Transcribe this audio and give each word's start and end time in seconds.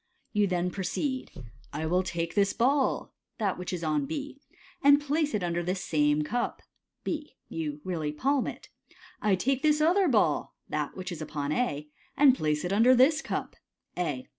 Youthen 0.33 0.71
proceed," 0.71 1.31
I 1.73 1.85
will 1.85 2.01
take 2.01 2.33
this 2.33 2.53
ball" 2.53 3.13
(that 3.37 3.59
which 3.59 3.71
is 3.71 3.83
on 3.83 4.07
B)," 4.07 4.41
and 4.83 4.99
place 4.99 5.35
it 5.35 5.43
under 5.43 5.61
this 5.61 5.83
suine 5.87 6.23
cup" 6.25 6.63
(B). 7.03 7.35
You 7.49 7.81
really 7.83 8.11
palm 8.11 8.47
it." 8.47 8.69
I 9.31 9.35
take 9.35 9.61
this 9.61 9.79
other 9.79 10.07
ball" 10.07 10.55
(that 10.69 10.97
which 10.97 11.11
is 11.11 11.21
upon 11.21 11.51
A), 11.51 11.87
"and 12.17 12.33
place 12.35 12.65
it 12.65 12.73
under 12.73 12.95
this 12.95 13.21
cup" 13.21 13.55
(A). 13.95 14.27